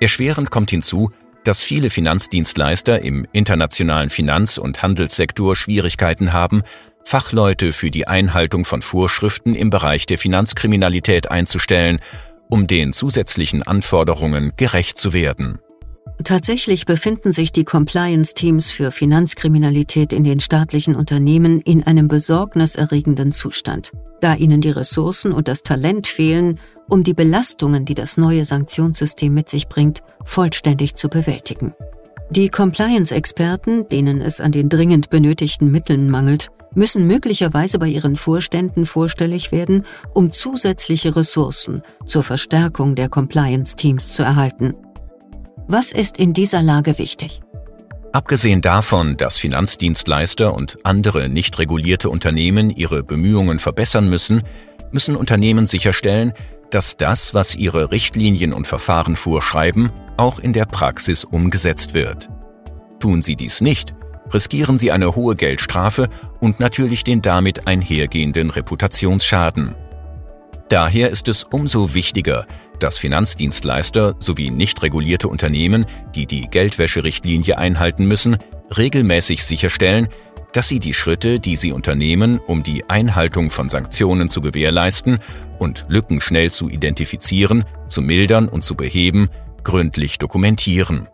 Erschwerend 0.00 0.50
kommt 0.50 0.70
hinzu, 0.70 1.10
dass 1.44 1.62
viele 1.62 1.90
Finanzdienstleister 1.90 3.02
im 3.02 3.26
internationalen 3.32 4.10
Finanz- 4.10 4.58
und 4.58 4.82
Handelssektor 4.82 5.56
Schwierigkeiten 5.56 6.32
haben, 6.32 6.62
Fachleute 7.08 7.72
für 7.72 7.90
die 7.90 8.06
Einhaltung 8.06 8.66
von 8.66 8.82
Vorschriften 8.82 9.54
im 9.54 9.70
Bereich 9.70 10.04
der 10.04 10.18
Finanzkriminalität 10.18 11.30
einzustellen, 11.30 12.00
um 12.50 12.66
den 12.66 12.92
zusätzlichen 12.92 13.62
Anforderungen 13.62 14.52
gerecht 14.58 14.98
zu 14.98 15.14
werden. 15.14 15.58
Tatsächlich 16.22 16.84
befinden 16.84 17.32
sich 17.32 17.50
die 17.50 17.64
Compliance-Teams 17.64 18.70
für 18.70 18.92
Finanzkriminalität 18.92 20.12
in 20.12 20.22
den 20.22 20.38
staatlichen 20.38 20.94
Unternehmen 20.94 21.62
in 21.62 21.82
einem 21.82 22.08
besorgniserregenden 22.08 23.32
Zustand, 23.32 23.92
da 24.20 24.34
ihnen 24.34 24.60
die 24.60 24.68
Ressourcen 24.68 25.32
und 25.32 25.48
das 25.48 25.62
Talent 25.62 26.08
fehlen, 26.08 26.60
um 26.90 27.04
die 27.04 27.14
Belastungen, 27.14 27.86
die 27.86 27.94
das 27.94 28.18
neue 28.18 28.44
Sanktionssystem 28.44 29.32
mit 29.32 29.48
sich 29.48 29.68
bringt, 29.68 30.02
vollständig 30.26 30.94
zu 30.96 31.08
bewältigen. 31.08 31.72
Die 32.28 32.50
Compliance-Experten, 32.50 33.88
denen 33.88 34.20
es 34.20 34.42
an 34.42 34.52
den 34.52 34.68
dringend 34.68 35.08
benötigten 35.08 35.70
Mitteln 35.70 36.10
mangelt, 36.10 36.50
müssen 36.78 37.06
möglicherweise 37.06 37.78
bei 37.78 37.88
ihren 37.88 38.16
Vorständen 38.16 38.86
vorstellig 38.86 39.52
werden, 39.52 39.84
um 40.14 40.32
zusätzliche 40.32 41.16
Ressourcen 41.16 41.82
zur 42.06 42.22
Verstärkung 42.22 42.94
der 42.94 43.08
Compliance-Teams 43.08 44.12
zu 44.14 44.22
erhalten. 44.22 44.74
Was 45.66 45.92
ist 45.92 46.16
in 46.16 46.32
dieser 46.32 46.62
Lage 46.62 46.96
wichtig? 46.98 47.42
Abgesehen 48.12 48.62
davon, 48.62 49.18
dass 49.18 49.36
Finanzdienstleister 49.36 50.54
und 50.54 50.78
andere 50.84 51.28
nicht 51.28 51.58
regulierte 51.58 52.08
Unternehmen 52.08 52.70
ihre 52.70 53.02
Bemühungen 53.02 53.58
verbessern 53.58 54.08
müssen, 54.08 54.42
müssen 54.92 55.14
Unternehmen 55.14 55.66
sicherstellen, 55.66 56.32
dass 56.70 56.96
das, 56.96 57.34
was 57.34 57.54
ihre 57.54 57.90
Richtlinien 57.90 58.52
und 58.52 58.66
Verfahren 58.66 59.16
vorschreiben, 59.16 59.90
auch 60.16 60.38
in 60.38 60.52
der 60.52 60.64
Praxis 60.64 61.24
umgesetzt 61.24 61.92
wird. 61.92 62.28
Tun 62.98 63.20
sie 63.20 63.36
dies 63.36 63.60
nicht, 63.60 63.94
riskieren 64.32 64.78
sie 64.78 64.92
eine 64.92 65.14
hohe 65.14 65.36
Geldstrafe 65.36 66.08
und 66.40 66.60
natürlich 66.60 67.04
den 67.04 67.22
damit 67.22 67.66
einhergehenden 67.66 68.50
Reputationsschaden. 68.50 69.74
Daher 70.68 71.10
ist 71.10 71.28
es 71.28 71.44
umso 71.44 71.94
wichtiger, 71.94 72.46
dass 72.78 72.98
Finanzdienstleister 72.98 74.14
sowie 74.18 74.50
nicht 74.50 74.82
regulierte 74.82 75.28
Unternehmen, 75.28 75.86
die 76.14 76.26
die 76.26 76.42
Geldwäscherichtlinie 76.42 77.58
einhalten 77.58 78.06
müssen, 78.06 78.36
regelmäßig 78.76 79.44
sicherstellen, 79.44 80.08
dass 80.52 80.68
sie 80.68 80.80
die 80.80 80.94
Schritte, 80.94 81.40
die 81.40 81.56
sie 81.56 81.72
unternehmen, 81.72 82.38
um 82.38 82.62
die 82.62 82.88
Einhaltung 82.88 83.50
von 83.50 83.68
Sanktionen 83.68 84.28
zu 84.28 84.40
gewährleisten 84.40 85.18
und 85.58 85.86
Lücken 85.88 86.20
schnell 86.20 86.50
zu 86.50 86.68
identifizieren, 86.68 87.64
zu 87.88 88.00
mildern 88.00 88.48
und 88.48 88.64
zu 88.64 88.74
beheben, 88.74 89.28
gründlich 89.64 90.18
dokumentieren. 90.18 91.08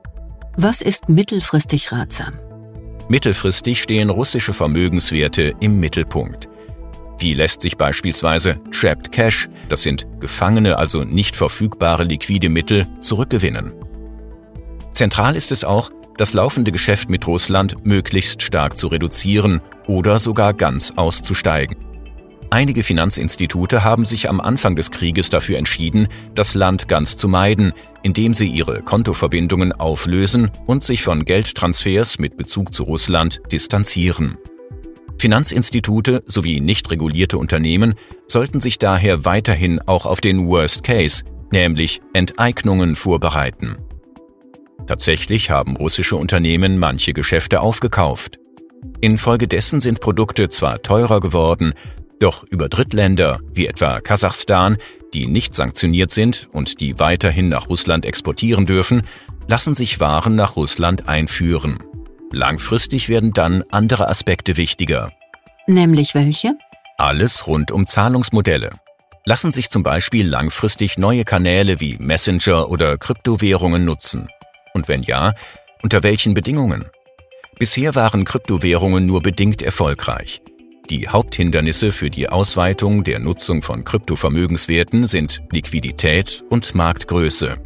Was 0.57 0.83
ist 0.83 1.09
mittelfristig 1.09 1.91
ratsam? 1.91 2.35
Mittelfristig 3.09 3.83
stehen 3.83 4.11
russische 4.11 4.53
Vermögenswerte 4.53 5.53
im 5.61 5.79
Mittelpunkt. 5.79 6.49
Wie 7.19 7.35
lässt 7.35 7.61
sich 7.61 7.77
beispielsweise 7.77 8.61
Trapped 8.71 9.13
Cash, 9.13 9.49
das 9.69 9.83
sind 9.83 10.07
gefangene, 10.21 10.79
also 10.79 11.05
nicht 11.05 11.37
verfügbare 11.37 12.05
liquide 12.05 12.49
Mittel, 12.49 12.87
zurückgewinnen? 13.01 13.73
Zentral 14.93 15.37
ist 15.37 15.53
es 15.53 15.65
auch, 15.65 15.91
das 16.17 16.33
laufende 16.33 16.73
Geschäft 16.73 17.11
mit 17.11 17.27
Russland 17.27 17.85
möglichst 17.85 18.43
stark 18.43 18.79
zu 18.79 18.87
reduzieren 18.87 19.61
oder 19.87 20.19
sogar 20.19 20.55
ganz 20.55 20.93
auszusteigen. 20.97 21.84
Einige 22.55 22.85
Finanzinstitute 22.85 23.83
haben 23.83 24.05
sich 24.05 24.31
am 24.31 24.41
Anfang 24.41 24.77
des 24.77 24.93
Krieges 24.93 25.29
dafür 25.29 25.59
entschieden, 25.59 26.07
das 26.37 26.55
Land 26.55 26.87
ganz 26.87 27.17
zu 27.17 27.27
meiden, 27.27 27.73
indem 28.05 28.33
sie 28.33 28.47
ihre 28.47 28.81
Kontoverbindungen 28.81 29.73
auflösen 29.73 30.53
und 30.65 30.85
sich 30.85 31.03
von 31.03 31.25
Geldtransfers 31.25 32.21
mit 32.21 32.37
Bezug 32.37 32.73
zu 32.73 32.85
Russland 32.85 33.41
distanzieren. 33.51 34.39
Finanzinstitute 35.19 36.23
sowie 36.27 36.61
nicht 36.61 36.93
regulierte 36.93 37.39
Unternehmen 37.39 37.97
sollten 38.29 38.61
sich 38.61 38.79
daher 38.79 39.25
weiterhin 39.25 39.81
auch 39.81 40.07
auf 40.07 40.21
den 40.21 40.47
Worst 40.47 40.85
Case, 40.85 41.25
nämlich 41.51 42.03
Enteignungen, 42.13 42.95
vorbereiten. 42.95 43.79
Tatsächlich 44.87 45.51
haben 45.51 45.75
russische 45.75 46.15
Unternehmen 46.15 46.79
manche 46.79 47.15
Geschäfte 47.15 47.61
aufgekauft. 47.61 48.39
Infolgedessen 49.01 49.81
sind 49.81 50.01
Produkte 50.01 50.49
zwar 50.51 50.83
teurer 50.83 51.19
geworden, 51.19 51.75
doch 52.25 52.43
über 52.45 52.71
Drittländer 52.71 53.41
wie 53.53 53.67
etwa 53.67 54.01
Kasachstan, 54.01 54.79
die 55.13 55.27
nicht 55.27 55.53
sanktioniert 55.53 56.11
sind 56.11 56.49
und 56.53 56.81
die 56.81 56.99
weiterhin 56.99 57.51
nach 57.51 57.69
Russland 57.69 58.07
exportieren 58.07 58.65
dürfen, 58.65 59.03
lassen 59.47 59.75
sich 59.75 60.01
Waren 60.01 60.35
nach 60.35 60.57
Russland 60.57 61.07
einführen. 61.07 61.79
Langfristig 62.33 63.11
werden 63.11 63.33
dann 63.33 63.63
andere 63.71 64.09
Aspekte 64.09 64.57
wichtiger. 64.57 65.13
Nämlich 65.67 66.15
welche? 66.15 66.55
Alles 66.97 67.47
rund 67.47 67.71
um 67.71 67.87
Zahlungsmodelle. 67.87 68.71
Lassen 69.27 69.53
sich 69.53 69.69
zum 69.69 69.83
Beispiel 69.83 70.27
langfristig 70.27 70.97
neue 70.97 71.25
Kanäle 71.25 71.81
wie 71.81 71.97
Messenger 71.99 72.71
oder 72.71 72.97
Kryptowährungen 72.97 73.85
nutzen? 73.85 74.29
Und 74.73 74.89
wenn 74.89 75.03
ja, 75.03 75.35
Unter 75.83 76.03
welchen 76.03 76.33
Bedingungen? 76.33 76.87
Bisher 77.59 77.95
waren 77.95 78.25
Kryptowährungen 78.25 79.05
nur 79.05 79.21
bedingt 79.21 79.61
erfolgreich. 79.61 80.41
Die 80.91 81.09
Haupthindernisse 81.09 81.93
für 81.93 82.11
die 82.11 82.29
Ausweitung 82.29 83.05
der 83.05 83.19
Nutzung 83.19 83.63
von 83.63 83.85
Kryptovermögenswerten 83.85 85.07
sind 85.07 85.43
Liquidität 85.51 86.45
und 86.51 86.75
Marktgröße. 86.75 87.57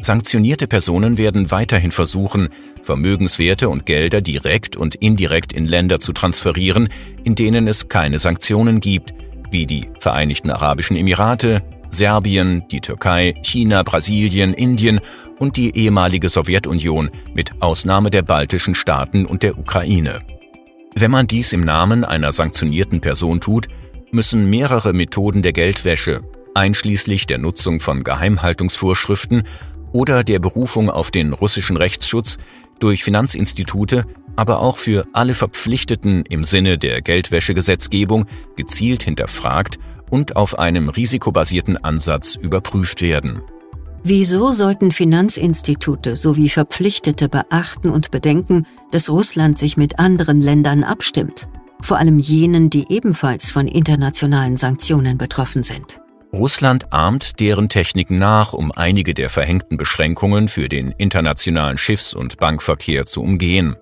Sanktionierte 0.00 0.68
Personen 0.68 1.16
werden 1.16 1.50
weiterhin 1.50 1.92
versuchen, 1.92 2.50
Vermögenswerte 2.82 3.70
und 3.70 3.86
Gelder 3.86 4.20
direkt 4.20 4.76
und 4.76 4.94
indirekt 4.96 5.54
in 5.54 5.64
Länder 5.64 5.98
zu 5.98 6.12
transferieren, 6.12 6.90
in 7.24 7.34
denen 7.34 7.66
es 7.68 7.88
keine 7.88 8.18
Sanktionen 8.18 8.80
gibt, 8.80 9.14
wie 9.50 9.64
die 9.64 9.88
Vereinigten 9.98 10.50
Arabischen 10.50 10.96
Emirate, 10.96 11.62
Serbien, 11.88 12.64
die 12.70 12.80
Türkei, 12.80 13.34
China, 13.42 13.82
Brasilien, 13.82 14.52
Indien 14.52 15.00
und 15.38 15.56
die 15.56 15.74
ehemalige 15.74 16.28
Sowjetunion 16.28 17.10
mit 17.34 17.52
Ausnahme 17.60 18.10
der 18.10 18.22
baltischen 18.22 18.74
Staaten 18.74 19.24
und 19.24 19.42
der 19.42 19.58
Ukraine. 19.58 20.20
Wenn 21.00 21.12
man 21.12 21.28
dies 21.28 21.52
im 21.52 21.64
Namen 21.64 22.04
einer 22.04 22.32
sanktionierten 22.32 23.00
Person 23.00 23.40
tut, 23.40 23.68
müssen 24.10 24.50
mehrere 24.50 24.92
Methoden 24.92 25.42
der 25.42 25.52
Geldwäsche, 25.52 26.22
einschließlich 26.54 27.28
der 27.28 27.38
Nutzung 27.38 27.78
von 27.78 28.02
Geheimhaltungsvorschriften 28.02 29.44
oder 29.92 30.24
der 30.24 30.40
Berufung 30.40 30.90
auf 30.90 31.12
den 31.12 31.34
russischen 31.34 31.76
Rechtsschutz, 31.76 32.38
durch 32.80 33.04
Finanzinstitute, 33.04 34.06
aber 34.34 34.58
auch 34.60 34.76
für 34.76 35.06
alle 35.12 35.34
Verpflichteten 35.34 36.24
im 36.28 36.42
Sinne 36.42 36.78
der 36.78 37.00
Geldwäschegesetzgebung 37.00 38.26
gezielt 38.56 39.04
hinterfragt 39.04 39.78
und 40.10 40.34
auf 40.34 40.58
einem 40.58 40.88
risikobasierten 40.88 41.76
Ansatz 41.76 42.34
überprüft 42.34 43.02
werden. 43.02 43.40
Wieso 44.10 44.52
sollten 44.52 44.90
Finanzinstitute 44.90 46.16
sowie 46.16 46.48
Verpflichtete 46.48 47.28
beachten 47.28 47.90
und 47.90 48.10
bedenken, 48.10 48.66
dass 48.90 49.10
Russland 49.10 49.58
sich 49.58 49.76
mit 49.76 49.98
anderen 49.98 50.40
Ländern 50.40 50.82
abstimmt, 50.82 51.46
vor 51.82 51.98
allem 51.98 52.18
jenen, 52.18 52.70
die 52.70 52.86
ebenfalls 52.88 53.50
von 53.50 53.68
internationalen 53.68 54.56
Sanktionen 54.56 55.18
betroffen 55.18 55.62
sind? 55.62 56.00
Russland 56.32 56.90
ahmt 56.90 57.38
deren 57.38 57.68
Techniken 57.68 58.18
nach, 58.18 58.54
um 58.54 58.72
einige 58.72 59.12
der 59.12 59.28
verhängten 59.28 59.76
Beschränkungen 59.76 60.48
für 60.48 60.70
den 60.70 60.92
internationalen 60.92 61.76
Schiffs- 61.76 62.14
und 62.14 62.38
Bankverkehr 62.38 63.04
zu 63.04 63.20
umgehen. 63.20 63.76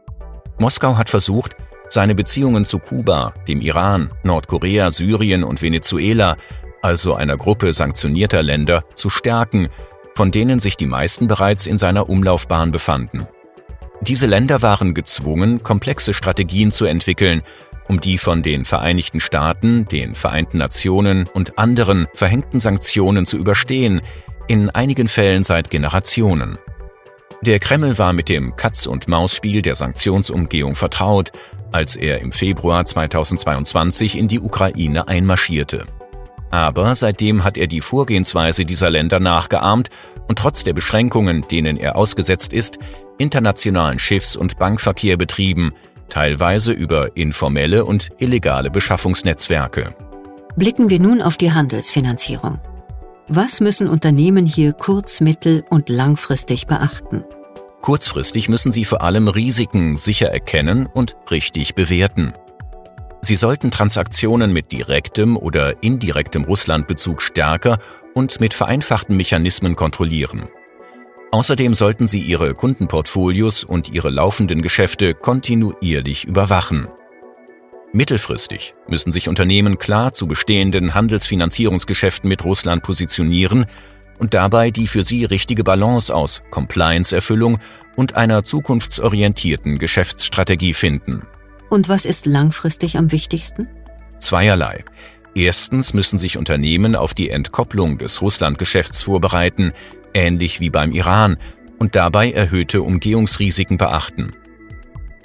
Moskau 0.58 0.96
hat 0.96 1.08
versucht, 1.08 1.54
seine 1.88 2.16
Beziehungen 2.16 2.64
zu 2.64 2.80
Kuba, 2.80 3.32
dem 3.46 3.60
Iran, 3.60 4.10
Nordkorea, 4.24 4.90
Syrien 4.90 5.44
und 5.44 5.62
Venezuela, 5.62 6.36
also 6.82 7.14
einer 7.14 7.36
Gruppe 7.36 7.72
sanktionierter 7.72 8.42
Länder, 8.42 8.82
zu 8.96 9.08
stärken, 9.08 9.68
von 10.16 10.30
denen 10.30 10.58
sich 10.60 10.76
die 10.76 10.86
meisten 10.86 11.28
bereits 11.28 11.66
in 11.66 11.76
seiner 11.76 12.08
Umlaufbahn 12.08 12.72
befanden. 12.72 13.28
Diese 14.00 14.26
Länder 14.26 14.62
waren 14.62 14.94
gezwungen, 14.94 15.62
komplexe 15.62 16.14
Strategien 16.14 16.72
zu 16.72 16.86
entwickeln, 16.86 17.42
um 17.88 18.00
die 18.00 18.18
von 18.18 18.42
den 18.42 18.64
Vereinigten 18.64 19.20
Staaten, 19.20 19.86
den 19.86 20.14
Vereinten 20.14 20.58
Nationen 20.58 21.28
und 21.34 21.58
anderen 21.58 22.06
verhängten 22.14 22.60
Sanktionen 22.60 23.26
zu 23.26 23.36
überstehen, 23.36 24.00
in 24.48 24.70
einigen 24.70 25.08
Fällen 25.08 25.44
seit 25.44 25.70
Generationen. 25.70 26.58
Der 27.42 27.58
Kreml 27.58 27.98
war 27.98 28.12
mit 28.12 28.28
dem 28.30 28.56
Katz-und-Maus-Spiel 28.56 29.60
der 29.60 29.76
Sanktionsumgehung 29.76 30.74
vertraut, 30.74 31.32
als 31.70 31.94
er 31.94 32.20
im 32.20 32.32
Februar 32.32 32.86
2022 32.86 34.16
in 34.16 34.28
die 34.28 34.40
Ukraine 34.40 35.08
einmarschierte. 35.08 35.84
Aber 36.50 36.94
seitdem 36.94 37.44
hat 37.44 37.56
er 37.56 37.66
die 37.66 37.80
Vorgehensweise 37.80 38.64
dieser 38.64 38.90
Länder 38.90 39.20
nachgeahmt 39.20 39.90
und 40.28 40.38
trotz 40.38 40.64
der 40.64 40.72
Beschränkungen, 40.72 41.46
denen 41.48 41.76
er 41.76 41.96
ausgesetzt 41.96 42.52
ist, 42.52 42.78
internationalen 43.18 43.98
Schiffs- 43.98 44.36
und 44.36 44.58
Bankverkehr 44.58 45.16
betrieben, 45.16 45.72
teilweise 46.08 46.72
über 46.72 47.16
informelle 47.16 47.84
und 47.84 48.10
illegale 48.18 48.70
Beschaffungsnetzwerke. 48.70 49.94
Blicken 50.56 50.88
wir 50.88 51.00
nun 51.00 51.20
auf 51.20 51.36
die 51.36 51.52
Handelsfinanzierung. 51.52 52.58
Was 53.28 53.60
müssen 53.60 53.88
Unternehmen 53.88 54.46
hier 54.46 54.72
kurz-, 54.72 55.20
mittel- 55.20 55.64
und 55.68 55.88
langfristig 55.88 56.66
beachten? 56.66 57.24
Kurzfristig 57.82 58.48
müssen 58.48 58.72
sie 58.72 58.84
vor 58.84 59.02
allem 59.02 59.28
Risiken 59.28 59.98
sicher 59.98 60.28
erkennen 60.28 60.86
und 60.86 61.16
richtig 61.30 61.74
bewerten. 61.74 62.32
Sie 63.26 63.34
sollten 63.34 63.72
Transaktionen 63.72 64.52
mit 64.52 64.70
direktem 64.70 65.36
oder 65.36 65.82
indirektem 65.82 66.44
Russlandbezug 66.44 67.20
stärker 67.20 67.80
und 68.14 68.38
mit 68.38 68.54
vereinfachten 68.54 69.16
Mechanismen 69.16 69.74
kontrollieren. 69.74 70.44
Außerdem 71.32 71.74
sollten 71.74 72.06
Sie 72.06 72.20
Ihre 72.20 72.54
Kundenportfolios 72.54 73.64
und 73.64 73.88
Ihre 73.88 74.10
laufenden 74.10 74.62
Geschäfte 74.62 75.12
kontinuierlich 75.12 76.24
überwachen. 76.24 76.86
Mittelfristig 77.92 78.76
müssen 78.86 79.10
sich 79.10 79.28
Unternehmen 79.28 79.76
klar 79.78 80.14
zu 80.14 80.28
bestehenden 80.28 80.94
Handelsfinanzierungsgeschäften 80.94 82.28
mit 82.28 82.44
Russland 82.44 82.84
positionieren 82.84 83.66
und 84.20 84.34
dabei 84.34 84.70
die 84.70 84.86
für 84.86 85.02
sie 85.02 85.24
richtige 85.24 85.64
Balance 85.64 86.14
aus 86.14 86.42
Compliance-Erfüllung 86.52 87.58
und 87.96 88.14
einer 88.14 88.44
zukunftsorientierten 88.44 89.80
Geschäftsstrategie 89.80 90.74
finden. 90.74 91.22
Und 91.68 91.88
was 91.88 92.04
ist 92.04 92.26
langfristig 92.26 92.96
am 92.96 93.12
wichtigsten? 93.12 93.68
Zweierlei. 94.18 94.84
Erstens 95.34 95.92
müssen 95.92 96.18
sich 96.18 96.38
Unternehmen 96.38 96.96
auf 96.96 97.12
die 97.12 97.30
Entkopplung 97.30 97.98
des 97.98 98.22
Russlandgeschäfts 98.22 99.02
vorbereiten, 99.02 99.72
ähnlich 100.14 100.60
wie 100.60 100.70
beim 100.70 100.92
Iran, 100.92 101.36
und 101.78 101.94
dabei 101.94 102.32
erhöhte 102.32 102.80
Umgehungsrisiken 102.82 103.76
beachten. 103.76 104.32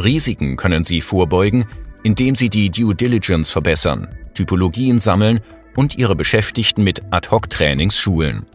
Risiken 0.04 0.58
können 0.58 0.84
sie 0.84 1.00
vorbeugen, 1.00 1.66
indem 2.04 2.36
sie 2.36 2.50
die 2.50 2.70
Due 2.70 2.96
Diligence 2.96 3.52
verbessern, 3.52 4.08
Typologien 4.34 5.00
sammeln 5.00 5.40
und 5.76 5.98
ihre 5.98 6.16
Beschäftigten 6.16 6.84
mit 6.84 7.04
Ad-hoc-Trainings 7.12 7.98
schulen. 7.98 8.46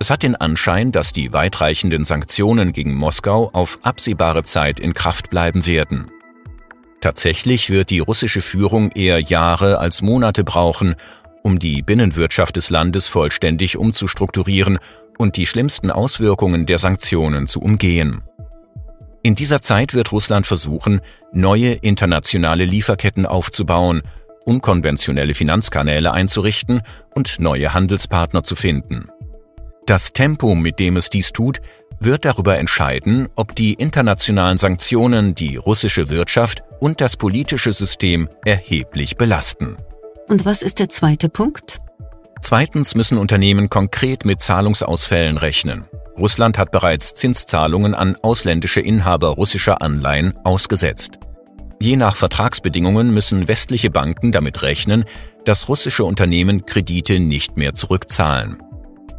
Es 0.00 0.10
hat 0.10 0.22
den 0.22 0.36
Anschein, 0.36 0.92
dass 0.92 1.12
die 1.12 1.32
weitreichenden 1.32 2.04
Sanktionen 2.04 2.72
gegen 2.72 2.94
Moskau 2.94 3.50
auf 3.52 3.80
absehbare 3.82 4.44
Zeit 4.44 4.80
in 4.80 4.94
Kraft 4.94 5.30
bleiben 5.30 5.66
werden. 5.66 6.06
Tatsächlich 7.00 7.70
wird 7.70 7.90
die 7.90 8.00
russische 8.00 8.40
Führung 8.40 8.90
eher 8.90 9.20
Jahre 9.20 9.78
als 9.78 10.02
Monate 10.02 10.42
brauchen, 10.42 10.96
um 11.42 11.58
die 11.58 11.82
Binnenwirtschaft 11.82 12.56
des 12.56 12.70
Landes 12.70 13.06
vollständig 13.06 13.76
umzustrukturieren 13.76 14.78
und 15.16 15.36
die 15.36 15.46
schlimmsten 15.46 15.90
Auswirkungen 15.90 16.66
der 16.66 16.78
Sanktionen 16.78 17.46
zu 17.46 17.60
umgehen. 17.60 18.22
In 19.22 19.34
dieser 19.34 19.60
Zeit 19.60 19.94
wird 19.94 20.12
Russland 20.12 20.46
versuchen, 20.46 21.00
neue 21.32 21.72
internationale 21.72 22.64
Lieferketten 22.64 23.26
aufzubauen, 23.26 24.02
unkonventionelle 24.44 25.34
Finanzkanäle 25.34 26.12
einzurichten 26.12 26.82
und 27.14 27.38
neue 27.38 27.74
Handelspartner 27.74 28.42
zu 28.42 28.56
finden. 28.56 29.08
Das 29.86 30.12
Tempo, 30.12 30.54
mit 30.54 30.78
dem 30.78 30.96
es 30.96 31.10
dies 31.10 31.32
tut, 31.32 31.60
wird 32.00 32.24
darüber 32.24 32.58
entscheiden, 32.58 33.28
ob 33.34 33.54
die 33.54 33.74
internationalen 33.74 34.58
Sanktionen 34.58 35.34
die 35.34 35.56
russische 35.56 36.10
Wirtschaft 36.10 36.62
und 36.80 37.00
das 37.00 37.16
politische 37.16 37.72
System 37.72 38.28
erheblich 38.44 39.16
belasten. 39.16 39.76
Und 40.28 40.44
was 40.44 40.62
ist 40.62 40.78
der 40.78 40.88
zweite 40.88 41.28
Punkt? 41.28 41.80
Zweitens 42.40 42.94
müssen 42.94 43.18
Unternehmen 43.18 43.68
konkret 43.68 44.24
mit 44.24 44.40
Zahlungsausfällen 44.40 45.38
rechnen. 45.38 45.84
Russland 46.18 46.58
hat 46.58 46.70
bereits 46.70 47.14
Zinszahlungen 47.14 47.94
an 47.94 48.16
ausländische 48.22 48.80
Inhaber 48.80 49.28
russischer 49.28 49.82
Anleihen 49.82 50.34
ausgesetzt. 50.44 51.18
Je 51.80 51.96
nach 51.96 52.16
Vertragsbedingungen 52.16 53.14
müssen 53.14 53.46
westliche 53.46 53.90
Banken 53.90 54.32
damit 54.32 54.62
rechnen, 54.62 55.04
dass 55.44 55.68
russische 55.68 56.04
Unternehmen 56.04 56.66
Kredite 56.66 57.20
nicht 57.20 57.56
mehr 57.56 57.72
zurückzahlen. 57.72 58.58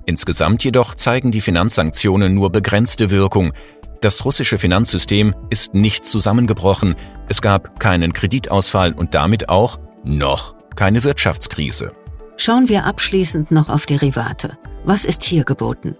Insgesamt 0.09 0.63
jedoch 0.63 0.95
zeigen 0.95 1.31
die 1.31 1.39
Finanzsanktionen 1.39 2.33
nur 2.33 2.51
begrenzte 2.51 3.11
Wirkung. 3.11 3.53
Das 4.01 4.25
russische 4.25 4.57
Finanzsystem 4.57 5.35
ist 5.51 5.75
nicht 5.75 6.03
zusammengebrochen, 6.03 6.95
es 7.27 7.43
gab 7.43 7.79
keinen 7.79 8.11
Kreditausfall 8.11 8.93
und 8.93 9.13
damit 9.13 9.49
auch 9.49 9.77
noch 10.03 10.55
keine 10.75 11.03
Wirtschaftskrise. 11.03 11.91
Schauen 12.37 12.69
wir 12.69 12.85
abschließend 12.85 13.51
noch 13.51 13.69
auf 13.69 13.85
Derivate. 13.85 14.57
Was 14.83 15.05
ist 15.05 15.23
hier 15.23 15.43
geboten? 15.43 15.95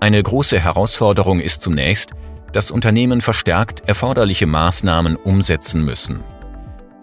Eine 0.00 0.20
große 0.20 0.58
Herausforderung 0.58 1.38
ist 1.38 1.62
zunächst, 1.62 2.10
dass 2.52 2.72
Unternehmen 2.72 3.20
verstärkt 3.20 3.88
erforderliche 3.88 4.48
Maßnahmen 4.48 5.14
umsetzen 5.14 5.84
müssen. 5.84 6.24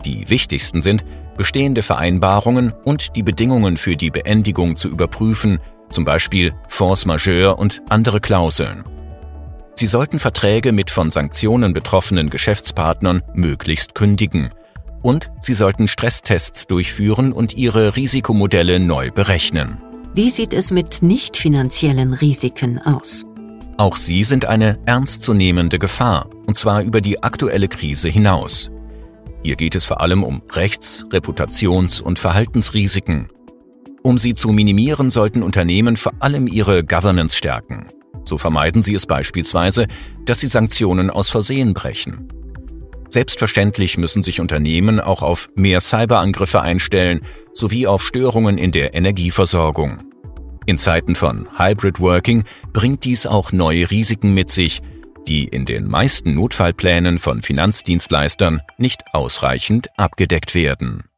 Die 0.04 0.30
wichtigsten 0.30 0.82
sind, 0.82 1.06
bestehende 1.38 1.84
Vereinbarungen 1.84 2.74
und 2.84 3.15
die 3.15 3.24
Bedingungen 3.24 3.78
für 3.78 3.95
die 3.95 4.12
Beendigung 4.12 4.76
zu 4.76 4.89
überprüfen, 4.89 5.60
zum 5.89 6.06
Beispiel 6.06 6.54
Force 6.67 7.06
majeure 7.06 7.56
und 7.56 7.82
andere 7.89 8.19
Klauseln. 8.19 8.84
Sie 9.75 9.88
sollten 9.88 10.19
Verträge 10.19 10.71
mit 10.71 10.91
von 10.91 11.10
Sanktionen 11.12 11.73
betroffenen 11.73 12.30
Geschäftspartnern 12.30 13.23
möglichst 13.34 13.95
kündigen 13.95 14.52
und 15.02 15.32
sie 15.39 15.54
sollten 15.54 15.88
Stresstests 15.88 16.67
durchführen 16.67 17.32
und 17.32 17.56
ihre 17.56 17.95
Risikomodelle 17.95 18.80
neu 18.80 19.12
berechnen. 19.12 19.78
Wie 20.13 20.30
sieht 20.30 20.54
es 20.54 20.71
mit 20.71 21.02
nicht 21.02 21.38
finanziellen 21.38 22.13
Risiken 22.13 22.80
aus? 22.80 23.25
Auch 23.78 23.95
sie 23.95 24.23
sind 24.23 24.45
eine 24.45 24.78
ernstzunehmende 24.86 25.80
Gefahr, 25.80 26.30
und 26.45 26.58
zwar 26.58 26.82
über 26.82 26.99
die 26.99 27.23
aktuelle 27.23 27.69
Krise 27.69 28.10
hinaus. 28.10 28.71
Hier 29.43 29.56
geht 29.56 29.75
es 29.75 29.86
vor 29.86 30.02
allem 30.02 30.23
um 30.23 30.41
Rechts-, 30.52 31.06
Reputations- 31.12 32.02
und 32.02 32.19
Verhaltensrisiken. 32.19 33.30
Um 34.01 34.17
sie 34.17 34.33
zu 34.33 34.49
minimieren, 34.49 35.12
sollten 35.12 35.43
Unternehmen 35.43 35.97
vor 35.97 36.13
allem 36.19 36.47
ihre 36.47 36.83
Governance 36.83 37.38
stärken. 37.38 37.88
So 38.25 38.38
vermeiden 38.38 38.83
sie 38.83 38.93
es 38.93 39.05
beispielsweise, 39.05 39.88
dass 40.25 40.39
sie 40.39 40.47
Sanktionen 40.47 41.09
aus 41.09 41.29
Versehen 41.29 41.73
brechen. 41.73 42.27
Selbstverständlich 43.09 43.97
müssen 43.97 44.21
sich 44.21 44.39
Unternehmen 44.39 44.99
auch 44.99 45.23
auf 45.23 45.49
mehr 45.55 45.81
Cyberangriffe 45.81 46.62
einstellen, 46.62 47.21
sowie 47.53 47.88
auf 47.88 48.05
Störungen 48.05 48.57
in 48.59 48.71
der 48.71 48.93
Energieversorgung. 48.93 49.97
In 50.67 50.77
Zeiten 50.77 51.15
von 51.15 51.47
Hybrid 51.57 51.99
Working 51.99 52.43
bringt 52.71 53.03
dies 53.05 53.25
auch 53.25 53.51
neue 53.51 53.89
Risiken 53.89 54.35
mit 54.35 54.51
sich, 54.51 54.83
die 55.27 55.45
in 55.45 55.65
den 55.65 55.88
meisten 55.88 56.35
Notfallplänen 56.35 57.17
von 57.17 57.41
Finanzdienstleistern 57.41 58.62
nicht 58.77 59.01
ausreichend 59.13 59.88
abgedeckt 59.97 60.53
werden. 60.53 61.09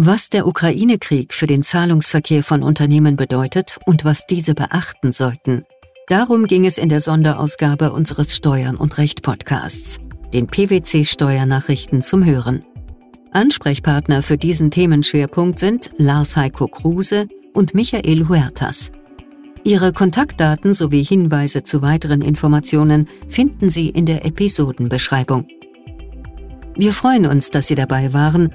Was 0.00 0.28
der 0.28 0.46
Ukraine-Krieg 0.46 1.34
für 1.34 1.48
den 1.48 1.64
Zahlungsverkehr 1.64 2.44
von 2.44 2.62
Unternehmen 2.62 3.16
bedeutet 3.16 3.80
und 3.84 4.04
was 4.04 4.28
diese 4.28 4.54
beachten 4.54 5.10
sollten, 5.10 5.64
darum 6.06 6.46
ging 6.46 6.66
es 6.66 6.78
in 6.78 6.88
der 6.88 7.00
Sonderausgabe 7.00 7.90
unseres 7.90 8.36
Steuern 8.36 8.76
und 8.76 8.96
Recht 8.98 9.24
Podcasts, 9.24 9.98
den 10.32 10.46
PwC 10.46 11.04
Steuernachrichten 11.04 12.02
zum 12.02 12.24
Hören. 12.24 12.64
Ansprechpartner 13.32 14.22
für 14.22 14.38
diesen 14.38 14.70
Themenschwerpunkt 14.70 15.58
sind 15.58 15.90
Lars 15.96 16.36
Heiko 16.36 16.68
Kruse 16.68 17.26
und 17.52 17.74
Michael 17.74 18.28
Huertas. 18.28 18.92
Ihre 19.64 19.92
Kontaktdaten 19.92 20.74
sowie 20.74 21.02
Hinweise 21.02 21.64
zu 21.64 21.82
weiteren 21.82 22.22
Informationen 22.22 23.08
finden 23.28 23.68
Sie 23.68 23.88
in 23.88 24.06
der 24.06 24.24
Episodenbeschreibung. 24.24 25.48
Wir 26.76 26.92
freuen 26.92 27.26
uns, 27.26 27.50
dass 27.50 27.66
Sie 27.66 27.74
dabei 27.74 28.12
waren 28.12 28.54